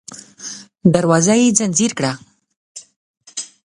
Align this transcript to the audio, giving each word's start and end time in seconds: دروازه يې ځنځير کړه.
دروازه 0.93 1.33
يې 1.41 1.55
ځنځير 1.57 1.91
کړه. 1.97 2.11